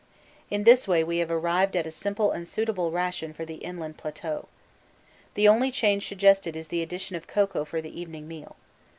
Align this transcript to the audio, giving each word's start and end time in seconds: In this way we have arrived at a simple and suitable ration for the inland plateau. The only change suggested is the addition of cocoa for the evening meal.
In 0.49 0.63
this 0.63 0.87
way 0.87 1.03
we 1.03 1.19
have 1.19 1.29
arrived 1.29 1.75
at 1.75 1.85
a 1.85 1.91
simple 1.91 2.31
and 2.31 2.47
suitable 2.47 2.89
ration 2.89 3.35
for 3.35 3.45
the 3.45 3.57
inland 3.57 3.99
plateau. 3.99 4.47
The 5.35 5.47
only 5.47 5.69
change 5.69 6.07
suggested 6.07 6.55
is 6.55 6.69
the 6.69 6.81
addition 6.81 7.15
of 7.15 7.27
cocoa 7.27 7.65
for 7.65 7.83
the 7.83 8.01
evening 8.01 8.27
meal. 8.27 8.55